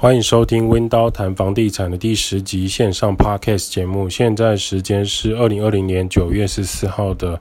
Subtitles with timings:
[0.00, 4.08] 欢迎收听温刀谈房地产的第十集线上 Podcast 节目。
[4.08, 7.38] 现在时间是二零二零年九月十四号的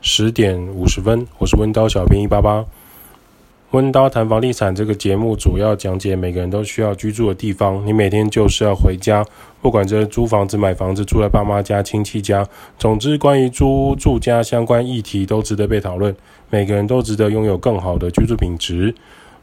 [0.00, 1.26] 十点五十分。
[1.38, 2.64] 我是温刀小编一八八。
[3.72, 7.84] 温刀谈房地产这个节目主要讲解每个人都需要居住的地方。
[7.84, 9.26] 你每天就是要回家，
[9.60, 12.46] 不管这是租房子、买房子、住在爸妈家、亲戚家，
[12.78, 16.14] 总之关于租住家相关议题都值得被讨论。
[16.48, 18.94] 每个人都值得拥有更好的居住品质。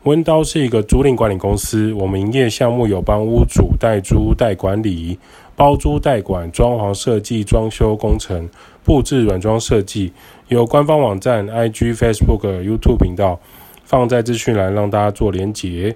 [0.06, 5.18] 温刀是一个租赁管理公司，我们营业项目有帮屋主代租代管理、
[5.56, 8.48] 包租代管、装潢设计、装修工程、
[8.84, 10.14] 布置软装设计，
[10.48, 13.40] 有官方网站、IG、Facebook、YouTube 频道，
[13.84, 15.96] 放在资讯栏让大家做连结。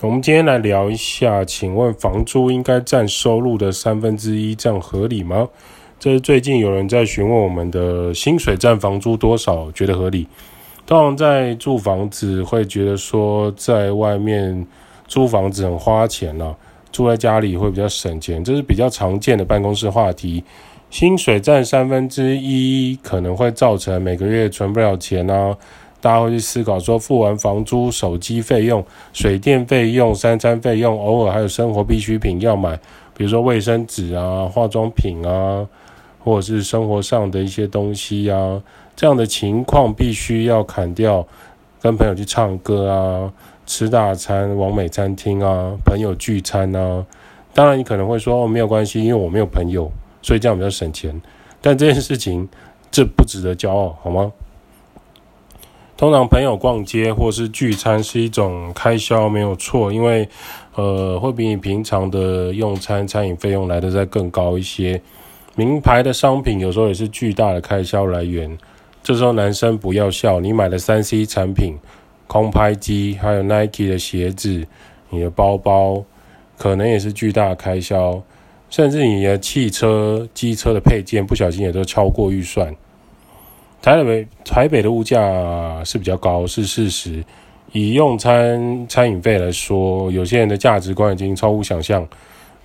[0.00, 5.46] 我们今天来聊一下，请问房租应该占收入的三分之一，这样合理吗？
[6.00, 10.26] 这是最近有人在询问我们的薪水占房租多少，觉得合理。
[10.88, 14.66] 通常在住房子会觉得说，在外面
[15.06, 16.56] 租房子很花钱啊，
[16.90, 20.42] 住在家里会比较省钱，这是比较常见的办公室话题。
[20.88, 25.54] 薪水占三分之一可能会造成每个月存不了钱啊，
[26.00, 32.74] 大家会去思考说，付完房租、手机费用、水电费用、三餐费用，偶尔还有生活必需品要买，
[33.14, 35.68] 比如说卫生纸啊、化妆品啊，
[36.18, 38.62] 或者是生活上的一些东西啊。
[38.98, 41.24] 这样的情况必须要砍掉，
[41.80, 43.32] 跟朋友去唱歌啊，
[43.64, 47.06] 吃大餐、往美餐厅啊，朋友聚餐啊。
[47.54, 49.88] 当然，你可能会说哦，没有关系，因为我没有朋友，
[50.20, 51.22] 所以这样比较省钱。
[51.60, 52.48] 但这件事情，
[52.90, 54.32] 这不值得骄傲，好吗？
[55.96, 60.28] 通常朋友逛街或是聚餐是一种开销，没有错，因为
[60.74, 65.00] 呃，会比你平常的用餐餐饮费用来得再更高一些。
[65.54, 68.58] 名牌的商品有时候也是巨大的开销来源。
[69.08, 71.78] 这时候男生不要笑，你买的三 C 产品、
[72.26, 74.66] 空拍机，还有 Nike 的鞋子，
[75.08, 76.04] 你的包包，
[76.58, 78.22] 可能也是巨大的开销，
[78.68, 82.76] 甚至你的汽车、机车的配件，不小心也都超过预算。
[83.80, 87.24] 台北台北的物价是比较高，是事实。
[87.72, 92.06] 以用餐餐饮费来说，有些人的价值观已经超乎想象。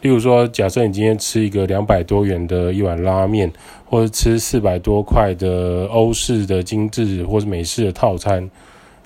[0.04, 3.50] 例如说，假设你今天吃一个两百多元的一碗拉面，
[3.86, 8.50] 或者吃四百多块的欧式的精致或者美式的套餐，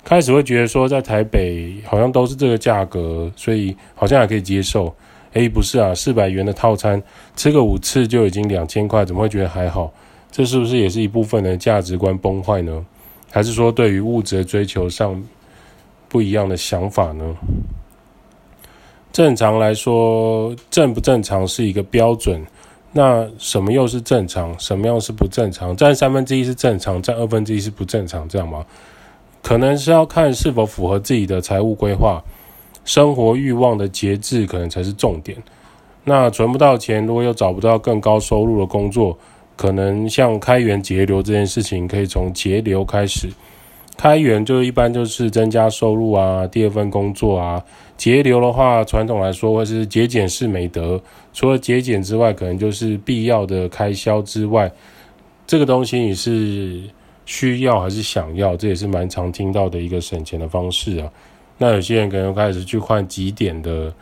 [0.04, 4.92] 开始会觉得说，在台北好像都是这个价格，所以好像还可以接受。
[5.34, 7.00] 诶，不是啊，四百元的套餐
[7.36, 9.92] 吃个五次就已经两千块，怎么会觉得还好？
[10.32, 12.84] 这是不是也是一部分的价值观崩坏呢？
[13.30, 15.22] 还是说对于物质的追求上
[16.08, 17.36] 不一样的想法呢？
[19.12, 22.44] 正常来说，正不正常是一个标准。
[22.92, 24.58] 那什么又是正常？
[24.58, 25.76] 什么样是不正常？
[25.76, 28.64] 占三分之一是正常，占二分之一是不正常，这样吗？
[29.42, 32.22] 可能是要看是否符合自己的财务规划、
[32.84, 35.36] 生活欲望的节制，可能才是重点。
[36.04, 39.16] 那存不到钱，如果又找不到更高收入的工作，
[39.56, 43.28] 可能像开源节流这件事情，可以从节流开始。
[43.98, 47.62] 开源就一般就是增加收入啊，第二份工作啊。
[47.96, 51.02] 节流的话，传统来说会是节俭是美德。
[51.32, 54.70] 除了节俭之外，可能就是必要的开销之外，
[55.48, 56.80] 这个东西你是
[57.26, 58.56] 需要还是想要？
[58.56, 61.10] 这也是蛮常听到的一个省钱的方式啊。
[61.58, 63.92] 那有些人可能开始去换几点的，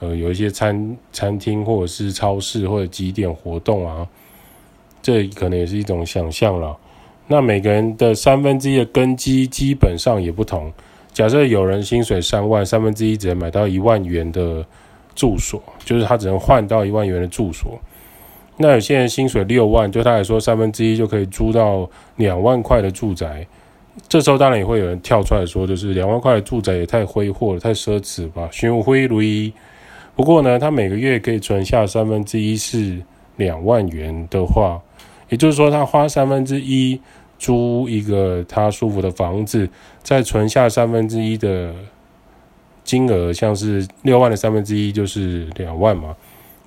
[0.00, 4.06] 呃，有一些餐餐厅或者是超市或者几点活动啊，
[5.00, 6.76] 这可能也是一种想象了。
[7.28, 10.72] 那每个人的三分之一的根基基本上也不同。
[11.12, 14.64] 假设有人薪水三万，三分之一只能买到一万元的
[15.14, 17.78] 住所，就是他只能换到一万元的住所。
[18.58, 23.46] 那有些人薪水六万，就他来说三分之一就可以租到两万块的住宅。
[24.08, 28.48] 这时候当然也会有人跳出来说，就是两万块的住宅也太挥霍了，太奢侈吧？
[28.52, 29.52] 寻灰如一。
[30.14, 33.02] 不过呢，他每个月可以存下三分之一是
[33.36, 34.80] 两万元的话。
[35.28, 37.00] 也就是说，他花三分之一
[37.38, 39.68] 租一个他舒服的房子，
[40.02, 41.74] 再存下三分之一的
[42.84, 46.14] 金额，像是六万的三分之一就是两万嘛，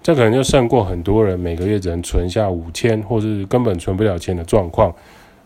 [0.03, 4.93] 这可能就胜过很多人每个月只能存下五千，或是根本存不了钱的状况。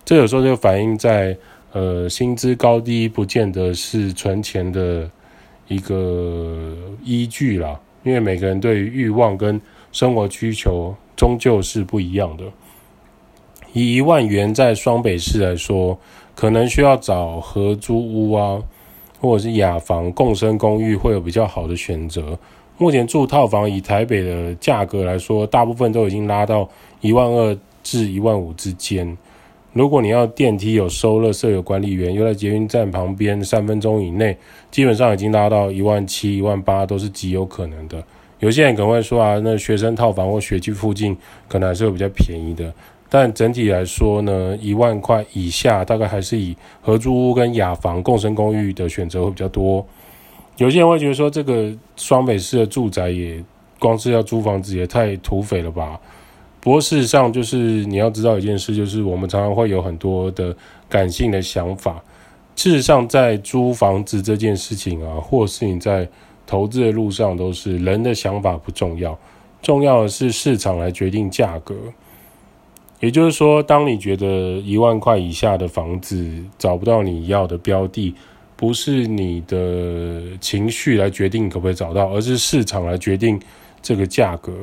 [0.03, 1.37] 这有时候就反映在
[1.71, 5.09] 呃薪资高低不见得是存钱的
[5.67, 9.61] 一个依据啦，因为每个人对于欲望跟
[9.91, 12.43] 生活需求终究是不一样的。
[13.73, 15.99] 以一万元在双北市来说，
[16.35, 18.61] 可能需要找合租屋啊，
[19.19, 22.37] 或者是雅房、共生公寓会有比较好的选择。
[22.77, 26.69] 目前住套房以台北的价格来说，大部分都已经拉到
[27.01, 29.17] 一万二至一万五之间。
[29.73, 34.37] 如果你要电梯有收垃圾有管理员，又在捷运站旁边，三分钟以内，
[34.69, 38.03] 基本上已经拉到一万七、一万八，都是极有可能的。
[38.39, 41.17] 有些人可能会说啊，那学生套房或学区附近
[41.47, 42.71] 可能还是会比较便宜的。
[43.15, 49.85] 但整体来说呢，一万块以下，大概还是以合租屋跟雅房、共生公寓的选择会比较多。
[50.57, 53.39] 有些人会觉得说，这个双北市的住宅也
[53.77, 55.99] 光是要租房子也太土匪了吧？
[56.59, 60.55] 不过事实上，就是你要知道一件事，就是我们常常会有很多的
[60.89, 62.03] 感性的想法。
[62.55, 66.09] 事实上，在租房子这件事情啊，或是你在
[66.47, 69.15] 投资的路上，都是人的想法不重要，
[69.61, 71.75] 重要的是市场来决定价格。
[73.03, 74.25] 也就是说，当你觉得
[74.59, 76.25] 一万块以下的房子
[76.57, 78.15] 找不到你要的标的，
[78.55, 83.37] 不是你的情绪来决定可不可以找到，而是市场来决定
[83.81, 84.53] 这个价格。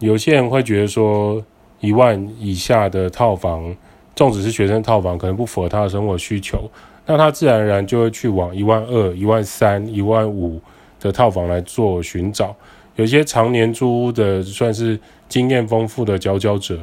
[0.00, 1.40] 有些人会觉得说，
[1.78, 3.72] 一万以下的套房，
[4.16, 6.68] 纵使是学生套房，可能不符合他的生活需求，
[7.06, 10.60] 那他自然而然就会去往一万二、一万三、一万五
[10.98, 12.56] 的套房来做寻找。
[12.96, 14.98] 有些常年租屋的，算是
[15.28, 16.76] 经验丰富的佼佼者。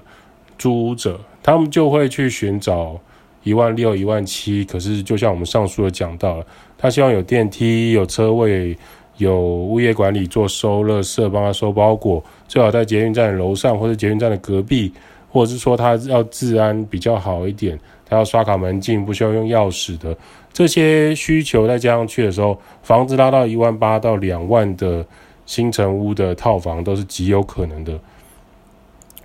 [0.58, 3.00] 租屋者，他们就会去寻找
[3.44, 4.64] 一万六、一万七。
[4.66, 6.46] 可是，就像我们上述的讲到了，
[6.78, 8.78] 他希望有电梯、有车位、
[9.18, 14.92] 有物业管理做收垃圾、帮他收包裹，最好在捷运站的楼上或者捷运站的隔壁，
[15.32, 20.16] 或者是说他要治安比较好一点，他要刷卡门禁，不需要用钥匙的
[20.52, 25.06] 这些需求再加上去的时候，房子拉到一万八到两万的
[25.46, 28.00] 新城屋的套房都是极有可能的。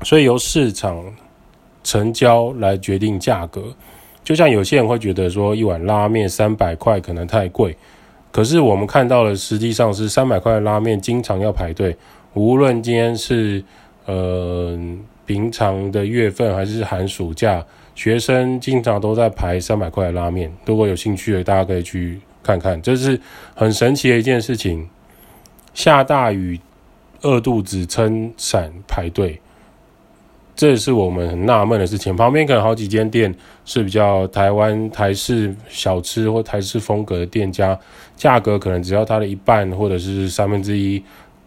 [0.02, 1.04] 所以由市场
[1.84, 3.74] 成交来决定价格，
[4.24, 7.76] 就像有些人会觉得说一碗拉面三百块可能太贵，
[8.32, 11.96] 可是我们看到的实际上是三百块的拉面经常要排队，
[12.34, 13.62] 无论今天是
[14.06, 14.78] 呃
[15.26, 17.64] 平常的月份还是寒暑假，
[17.94, 20.52] 学生经常都在排三百块的拉面。
[20.64, 23.20] 如果有兴趣的，大家可以去看看，这是
[23.54, 24.88] 很神奇的一件事情。
[25.72, 26.58] 下大雨，
[27.22, 29.40] 饿肚子撑伞排队。
[30.60, 32.14] 这也是我们很纳闷的事情。
[32.14, 33.34] 旁边可能好几间店
[33.64, 37.78] 是比较台湾台式小吃或台式风格的店家，
[38.14, 41.02] 价格可能只要它的一半或者是三分之一，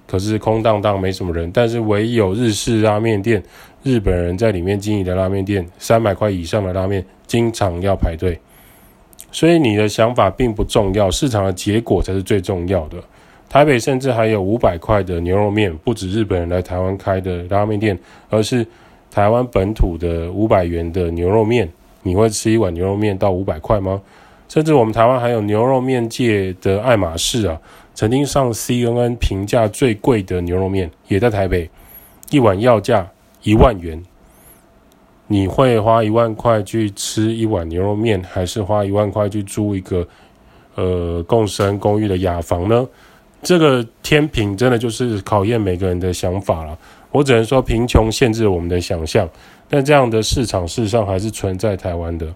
[0.08, 1.52] 可是空荡荡没什么人。
[1.52, 3.44] 但是唯有日式拉面店，
[3.84, 8.40] 日本人在里面经营的拉面店，三百块以上的拉面经常要排队。
[9.32, 12.98] 所以你的想法并不重要，市场的结果才是最重要的。
[13.48, 17.96] 台北甚至还有五百块的牛肉面，不止日本人来台湾开的拉面店，
[18.32, 18.66] 而是。
[19.14, 21.72] 台湾本土的五百元的牛肉面，
[22.02, 24.02] 你会吃一碗牛肉面到五百块吗？
[24.50, 27.62] 甚至我们台湾还有牛肉面界的爱马仕啊，
[27.94, 31.70] 曾经上 CNN 评价最贵的牛肉面也在台北，
[32.32, 33.08] 一碗要价
[33.44, 34.04] 一万元。
[35.28, 40.08] 你会花一万块去吃一碗牛肉面，还是花一万块去租一个
[40.74, 42.88] 呃共生公寓的雅房呢？
[43.44, 46.78] 这个天平真的就是考验每个人的想法了。
[47.14, 49.30] 我只能说，贫穷限制了我们的想象，
[49.70, 52.28] 但这样的市场事实上还是存在台湾的。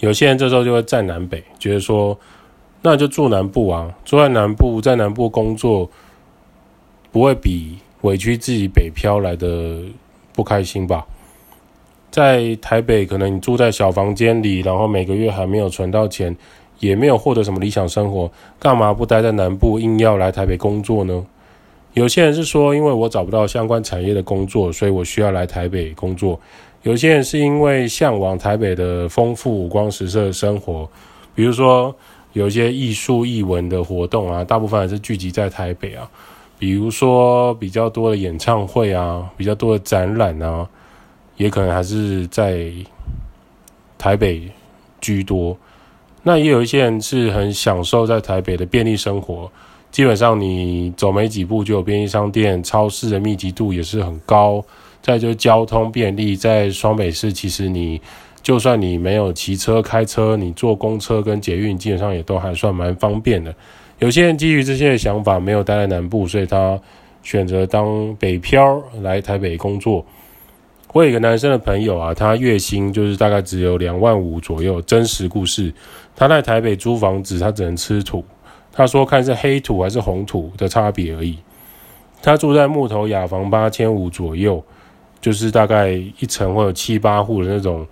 [0.00, 2.18] 有些人这时候就会战南北，觉得说，
[2.82, 5.88] 那就住南部啊，住在南部，在南部工作，
[7.10, 9.78] 不会比委屈自己北漂来的
[10.34, 11.06] 不开心吧？
[12.10, 16.36] 在台北，可能你住在小房间里，然后每个月还没有存到钱，
[16.80, 21.24] 也没有获得什么理想生活，干嘛不待在南部，硬要来台北工作呢？
[21.98, 26.40] 有些人是说，因为我找不到相关产业的工作，所以我需要来台北工作。
[26.84, 30.88] 有些人是因为向往台北的丰富五光十色的生活，
[31.34, 31.92] 比如说
[32.34, 36.08] 有一些艺术艺文的活动啊，大部分还是聚集在台北啊。
[36.56, 40.68] 比如说比较多的演唱会啊，比较多的展览啊，
[41.36, 42.70] 也可能还是在
[43.98, 44.48] 台北
[45.00, 45.58] 居多。
[46.22, 49.50] 那也有一些人是很享受在台北的便利生活。
[49.90, 54.64] 基本上你走没几步就有便利商店，超市的密集度也是很高。
[55.00, 58.00] 再就是交通便利，在双北市，其实你
[58.42, 63.54] 就算你没有骑车开车，你坐公车跟捷运，基本上也都还算蛮方便的。
[64.00, 66.78] 有些人基于这些想法，没有待在南部，所以他
[67.22, 70.04] 选择当北漂来台北工作。
[70.92, 75.72] 我有一个男生的朋友啊，他月薪就是大概只有两万五左右，真实故事。
[76.14, 78.24] 他在台北租房子，他只能吃土。
[78.78, 81.36] 他说：“看是黑土还是红土的差别而已。”
[82.22, 84.62] 他住在木头雅房，八千五左右，
[85.20, 87.84] 就是大概一层会有七八户的那种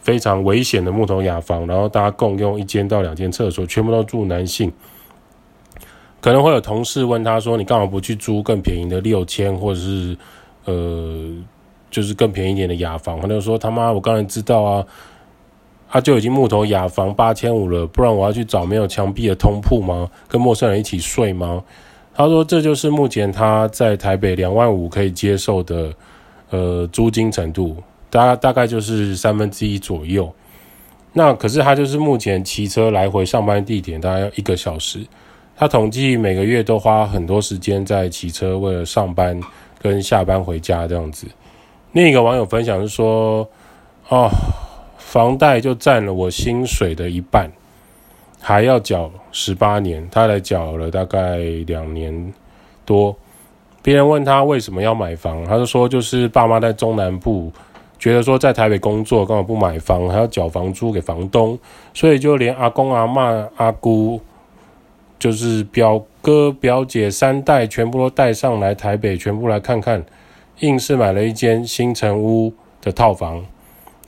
[0.00, 4.72] 非常危险的木头雅房，然后大家共用一间到两间厕所，全部都住男性。
[6.20, 10.16] 可能会有同事问他说：“你干嘛不去租更便宜的六千或者是
[10.64, 11.30] 呃
[11.88, 14.84] 就是更便宜一点的雅房，他就说他妈，我刚才知道啊，
[15.92, 20.10] 他就已经木头雅房八千五了，不然我要去找没有墙壁的通铺吗？
[20.26, 21.62] 跟陌生人一起睡吗？
[22.14, 25.92] 他说这就是目前他在台北两万五可以接受的
[26.48, 27.76] 呃租金程度，
[28.08, 30.32] 大大概就是三分之一左右。
[31.12, 35.06] 那可是他就是目前骑车来回上班地点大概要一个小时，
[35.54, 39.38] 他统计每个月都花很多时间在骑车，为了上班
[39.78, 41.26] 跟下班回家这样子。
[41.92, 43.46] 另一个网友分享是说
[44.08, 44.30] ：“哦，
[45.12, 47.52] 房贷就占了我薪水的一半，
[48.40, 52.32] 还要缴十八年，他来缴了大概两年
[52.86, 53.14] 多。
[53.82, 57.52] 别人问他为什么要买房，他就说就是爸妈在中南部，
[57.98, 61.58] 觉得说在台北工作根本不买房，还要缴房租给房东，
[61.92, 64.18] 所以就连阿公阿嬷阿姑，
[65.18, 70.02] 就是表哥表姐三代全部都带上来台北，全部来看看。”
[70.60, 73.44] 硬是买了一间新城屋的套房，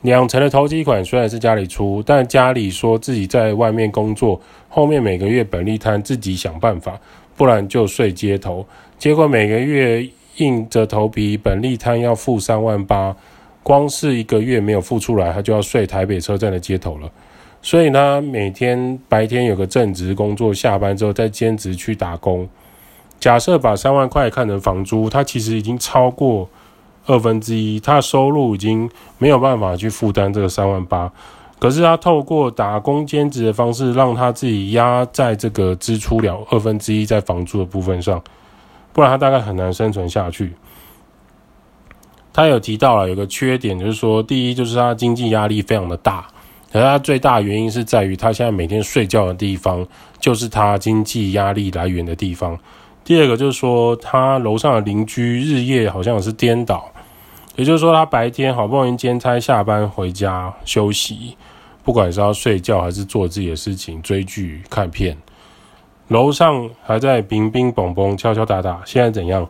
[0.05, 6.97] 两成的投机款虽然是家里出，但家里说自己在外面工作，后面每个月本利摊自己想办法，
[7.35, 8.65] 不然就睡街头。
[8.97, 10.07] 结果每个月
[10.37, 13.15] 硬着头皮本利摊要付三万八，
[13.63, 17.11] 光是一个月没有付出来，他就要睡台北车站的街头了。
[17.61, 22.47] 所以呢，每天白天有个正职工作，下班之后再兼职去打工。
[23.19, 26.47] 假设把三万块看成房租，他其实已经超过
[27.05, 31.11] 二分之一，他的收入已经没有办法去负担这个三万八。
[31.57, 38.21] 可是他透过打工兼职的方式，让他自己压在这个支出了二分之一在房租的部分上，
[38.91, 40.53] 不然他大概很难生存下去。
[42.33, 46.27] 他有提到了有个缺点，就是说第一就是他经济压力非常的大，
[46.69, 49.87] 可是他最大原因是在于他现在每天睡觉的地方
[50.19, 52.59] 就是他经济压力来源的地方。
[53.05, 56.91] 第二个就是说，他楼上的邻居日夜好像是颠倒，
[57.55, 61.37] 也就是说，他白天好不容易兼差下班回家休息，
[61.83, 65.17] 不管是要睡觉还是做自己的事情，追剧看片，
[66.09, 68.81] 楼上还在乒乒乓乓敲敲打打。
[68.85, 69.47] 现在怎样？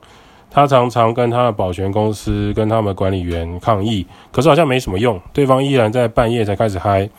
[0.49, 7.09] 他常常跟他的保全公司跟他们管理员抗议，可是好像没什么用，对方依然在半夜才开始嗨。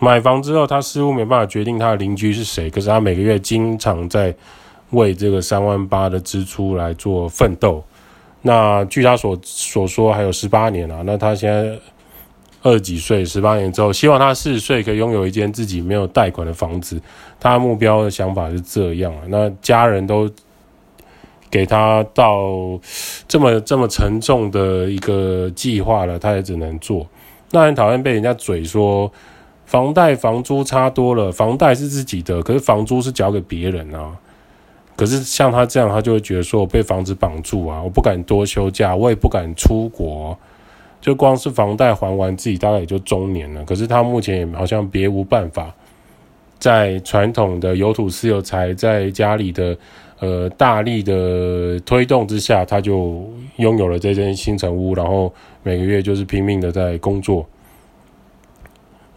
[0.00, 4.34] 买房之后，他似乎没办法决定他的邻居是谁，可是他每个月经常在。
[4.92, 7.84] 为这个三万八的支出来做奋斗，
[8.42, 11.02] 那据他所所说，还有十八年啊。
[11.04, 11.78] 那他现在
[12.62, 17.00] 二十几岁，十八年之后，希望他四十岁可以拥有一间自己没有贷款的房子。
[17.40, 19.22] 他目标的想法是这样啊。
[19.28, 20.30] 那家人都
[21.50, 22.46] 给他到
[23.26, 27.06] 这么这么沉重的一个计划了，他也只能做。
[27.50, 29.10] 那很讨厌被人家嘴说
[29.66, 34.16] 房贷房租差多了，房贷是自己的，可是房租是交给别人啊。
[34.98, 40.36] 可是像他这样，他就会觉得说，我被房子绑住啊，我不敢多休假，我也不敢出国，
[41.00, 43.64] 就光是房贷还完，自己大概也就中年了。
[43.64, 45.72] 可是他目前也好像别无办法，
[46.58, 49.78] 在传统的有土斯有财，在家里的
[50.18, 53.24] 呃大力的推动之下，他就
[53.58, 57.46] 拥有了这间新城屋，然后每个月就是拼命的在工作。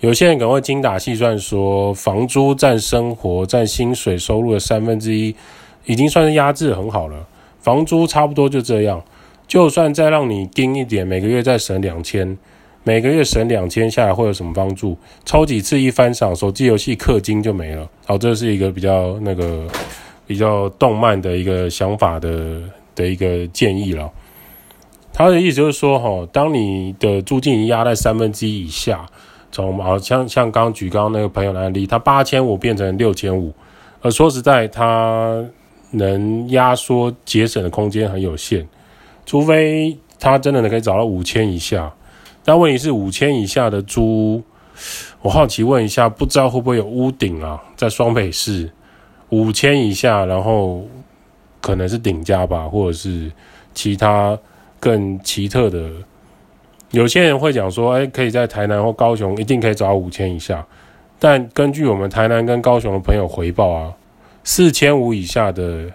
[0.02, 5.36] 有些人可能会精打细算说，房租占生活占薪水收入的三分之一。
[5.86, 7.26] 已经算是压制很好了，
[7.60, 9.04] 房租差不多就这样，
[9.48, 12.38] 就算再让你盯一点，每个月再省两千，
[12.84, 14.98] 每个月省两千下来会有什么帮助？
[15.26, 17.88] 抽几次一翻赏，手机游戏氪金就没了。
[18.06, 19.68] 好，这是一个比较那个
[20.26, 22.62] 比较动漫的一个想法的
[22.96, 24.10] 的一个建议了。
[25.14, 29.06] 他的意思就是说，哈，当你的租金已经压在三分之一以下，
[29.52, 33.54] 从好像像刚举刚刚那个朋友的案例，他八千五变成六千五，
[34.02, 35.44] 而说实在他。
[35.92, 38.66] 能压缩节省的空间很有限，
[39.26, 41.94] 除非他真的能可以找到五千以下。
[42.44, 44.42] 但问题是五千以下的租，
[45.22, 47.62] 我好奇问一下，不知道会不会有屋顶啊？
[47.76, 48.72] 在双北市
[49.30, 50.88] 五千以下，然后
[51.60, 53.32] 可能是顶加吧，或者是
[53.74, 54.38] 其他
[54.80, 55.90] 更奇特的。
[56.90, 60.66] 有些人会讲说，哎，可以在台南或高雄一定可以找到五千以下，
[61.20, 63.94] 但根据我们台南跟高雄的朋友回报啊。
[64.44, 65.92] 四千五以下的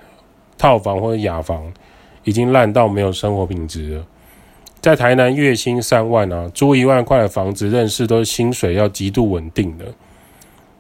[0.56, 1.72] 套房或者雅房，
[2.24, 4.06] 已经烂到没有生活品质了。
[4.80, 9.86] 在台南月薪三万啊，租一万块的房子，认识都是薪水要极度稳定的。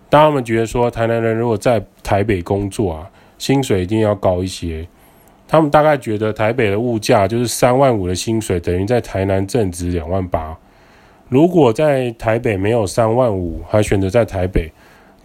[0.08, 4.86] 当他们觉得说，台南人如果在台北工作啊，薪水一定要高一些。
[5.48, 10.56] 他们大概觉得台北的物价就是三万五的薪水，等于在台南正值两万八。
[11.28, 14.70] 如果在台北没有三万五，还选择在台北。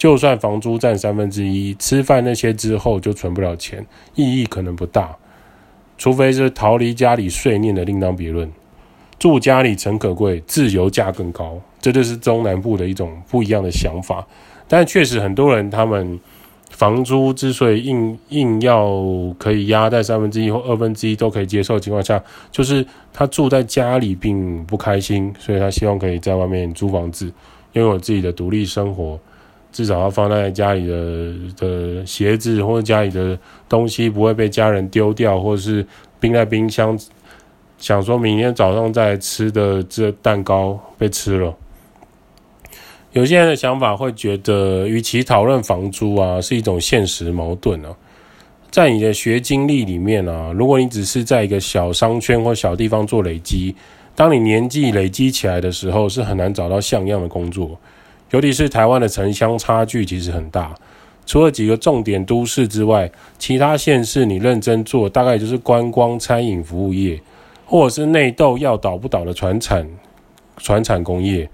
[0.01, 5.15] 就算房租占三分之一，吃饭那些之后就存不了钱，意义可能不大。
[5.95, 8.51] 除非是逃离家里碎念的另当别论。
[9.19, 11.61] 住家里诚可贵，自由价更高。
[11.79, 14.25] 这就是中南部的一种不一样的想法。
[14.67, 16.19] 但确实，很多人他们
[16.71, 18.91] 房租之所以硬硬要
[19.37, 22.19] 可以压在三分之一或二分之一都可以接受的情况下，
[22.51, 27.31] 就是他住在家里并不开心，所以他希望可以在外面租房子，
[27.73, 29.19] 拥有自己的独立生活。
[29.71, 33.37] 至少要放在家里的的鞋子或者家里的
[33.69, 35.85] 东西不会被家人丢掉，或者是
[36.19, 36.97] 冰在冰箱，
[37.77, 41.55] 想说明天早上再吃的这蛋糕被吃了。
[43.13, 47.93] 有些人的想法会觉得，与其讨论房租啊，是一种现实矛盾啊。
[48.69, 53.75] 在你的学经历里面啊，如果你只是在一个小商圈或小地方做累积，
[54.15, 57.77] 当你年纪累积起来的时候，是很难找到像样的工作。
[58.31, 60.73] 尤其是台湾的城乡差距其实很大，
[61.25, 67.21] 除了几个重点都市之外，其他县市你认真做，大概就是观光、餐饮服务业，
[67.65, 69.85] 或者是内斗要倒不倒的传产、
[70.57, 71.49] 传产工业。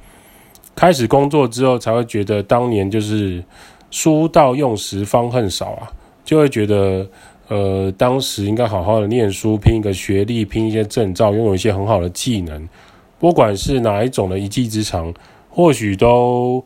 [0.76, 3.44] 开始工作之后，才会觉得当年就是
[3.90, 5.90] 书到用时方恨少啊，
[6.24, 7.08] 就会觉得
[7.48, 12.70] 呃，当时应该好好的念书，拼一个学历，拼一些证照，拥有一些很好的技能，
[13.18, 15.12] 不管是哪一种的一技之长。
[15.58, 16.64] 或许都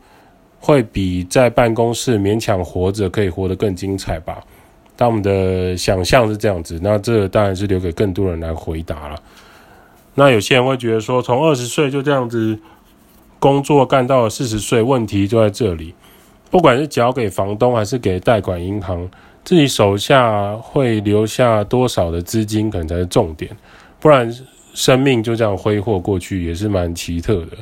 [0.60, 4.44] 会比在办公室勉强活着可以活得更精彩吧。
[4.94, 9.18] 但我们的想象是这样子，那这当然是留给更多人来回答了。
[10.14, 12.58] 那有些人会觉得说，从二十岁就这样子
[13.38, 15.94] 工作干到了四十岁，问题就在这里。
[16.50, 19.08] 不管是交给房东还是给贷款银行，
[19.42, 23.50] 自己手下会留下多少的资金，可能才是重点。
[23.98, 24.30] 不然
[24.74, 27.56] 生命就这样挥霍过去，也是蛮奇特的。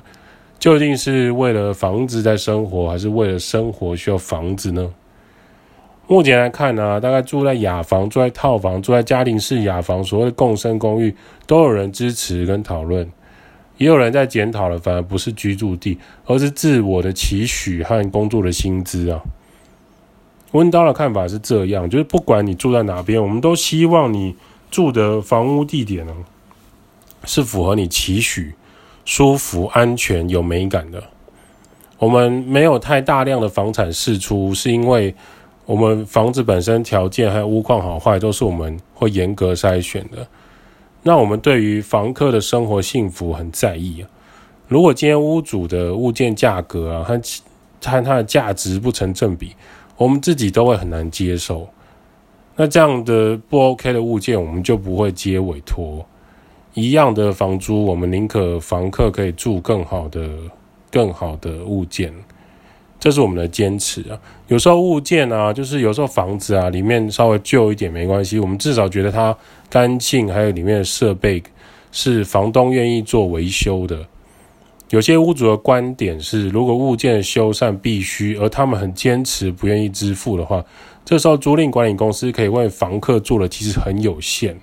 [0.60, 4.92] 究竟是为了房子在生活，还是为了生活需要房子呢？
[6.06, 13.10] 目前来看呢、大概住在雅房、住在套房、住在家庭式雅房，所谓的共生公寓，都有人支持跟讨论，
[13.78, 19.22] 也有人在检讨了，反而不是居住地，而是自我的期许和工作的薪资啊。
[20.52, 24.36] 温刀的看法是这样，就是不管你住在哪边，我们都希望你
[24.70, 26.12] 住的房屋地点呢，
[27.24, 28.52] 是符合你期许。
[29.04, 31.02] 舒服、安全、有美感的。
[31.98, 35.14] 我们没有太大量的房产释出，是因为
[35.66, 40.26] 我们房子本身条件还有屋况好坏，都是我们会严格筛选的。
[41.02, 44.04] 那我们对于房客的生活幸福很在意。
[44.68, 47.20] 如果今天屋主的物件价格啊和
[47.84, 49.54] 和它的价值不成正比，
[49.96, 51.68] 我们自己都会很难接受。
[52.56, 56.06] 那这样的不 OK 的物件，我们就不会接委托。
[56.74, 60.28] 一样的房租，我们宁可房客可以住更好的、
[60.90, 62.12] 更好的物件，
[62.98, 64.18] 这是我们的坚持啊。
[64.48, 69.36] 有时候物件啊，就是有时候房子啊，里面稍微旧一点没关系，我们至少觉得它
[69.68, 71.42] 干净，还有里面的设备
[71.90, 74.06] 是房东愿意做维修的。
[74.90, 80.64] 有些屋主的观点是，如果物件修缮必须，而他们很坚持不愿意支付的话，
[81.04, 84.56] 这时候租赁管理公司可以为房客做的其实很有限。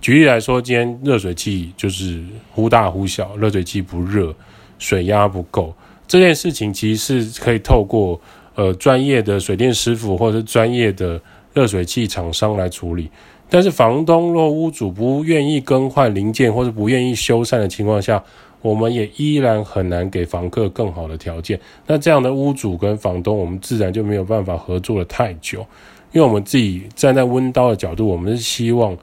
[0.00, 4.32] 举例来说，今天热水器就是忽大忽小，热水器不热，
[4.78, 5.74] 水压不够，
[6.06, 8.18] 这件事情其实是可以透过
[8.54, 11.20] 呃专业的水电师傅或者是专业的
[11.52, 13.10] 热水器厂商来处理。
[13.50, 18.22] 但是房东若屋主不愿意更换零件或者不愿意修缮的情况下，
[18.62, 21.58] 我们也依然很难给房客更好的条件。
[21.86, 25.66] 那这样的屋主跟房东，我们自然就没有办法合作的太久，
[26.12, 28.96] 因为我们自己站在温刀的角度，我们是希望。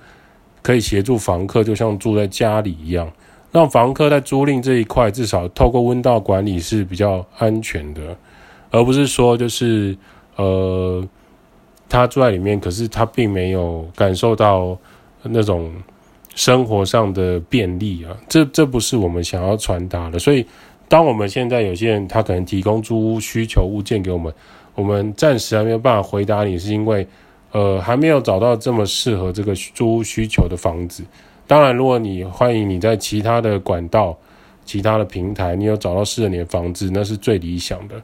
[0.65, 3.07] 可以协助房客，就像住在家里一样，
[3.51, 8.17] 让房客在租赁这一块至少透过温道管理是比较安全的，
[8.71, 9.95] 而不是说就是
[10.37, 11.07] 呃，
[11.87, 14.75] 他住在里面，可是他并没有感受到
[15.21, 15.71] 那种
[16.33, 20.17] 生活上的便利啊，这这不是我们想要传达的。
[20.17, 20.43] 所以，
[20.89, 24.33] 当我们现在有些人他可能提供租屋需求物件给我们，
[24.73, 27.07] 我们暂时还没有办法回答你，是因为。
[27.55, 31.05] 呃，还没有找到这么适合这个租屋需求的房子。
[31.47, 34.17] 当然，如果你欢迎你在其他的管道、
[34.65, 37.95] 其他的平台，你有找到适合你的房子，那是最理想的。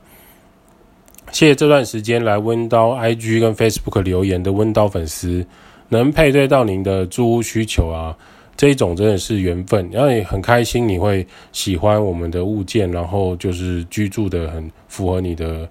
[1.33, 5.45] 谢谢这段时间来温刀 IG 跟 Facebook 留言的温刀粉丝，
[5.89, 8.15] 能配对到您的租屋需求啊，
[8.55, 9.89] 这一种真的是缘分。
[9.91, 15.67] 然后也很开心你会喜欢我们的物件，然后就是居住的很符合你的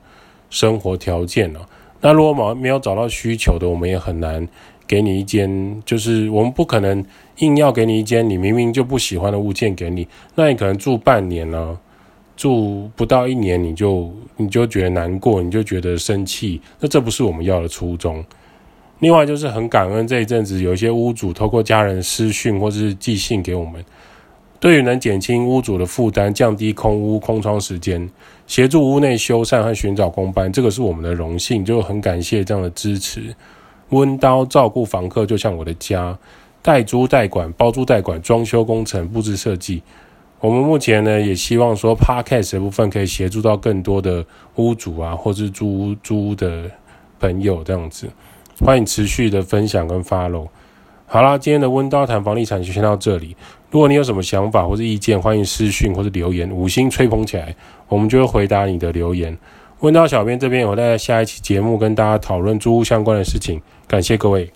[0.50, 1.60] 生活条件啊。
[2.00, 4.46] 那如果没有找到需求的，我们也很难
[4.86, 7.04] 给你一间，就是我们不可能
[7.38, 10.08] 硬要给你一间你明明就不喜欢的物件给你。
[10.34, 11.78] 那你可能住半年呢、
[12.36, 18.24] 住不到一年你就你就觉得难过，你就觉得生气，那这不是我们要的初衷。
[19.00, 23.84] 另外就是很感恩这一阵子有一些屋主透过家人私讯或者是寄信给我们，
[24.60, 28.08] 对于能减轻屋主的负担、降低空屋空窗时间、
[28.46, 33.34] 协助屋内修缮和寻找工班，这个是我们的荣幸，就很感谢这样的支持。
[33.88, 36.16] 温刀照顾房客就像我的家，
[36.60, 39.82] 代租代管、包租代管、装修工程、布置设计。
[40.40, 44.24] 我们目前呢，也希望说，Podcast 的部分可以协助到更多的
[44.56, 46.70] 屋主啊，或是租屋租的
[47.18, 48.08] 朋友这样子。
[48.60, 50.48] 欢迎持续的分享跟 follow。
[51.12, 53.36] 好啦，今天的温叨谈房地产就先到这里。
[53.68, 57.52] 如果你有什么想法或是意见，欢迎私讯或是留言，五星吹捧起来，
[57.88, 59.36] 我们就会回答你的留言。
[59.80, 63.60] 温叨小编这边，我在下一期节目跟大家讨论租屋相关的事情。
[63.88, 64.48] 感谢各位。